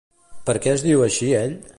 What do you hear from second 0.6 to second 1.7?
què es diu així ell?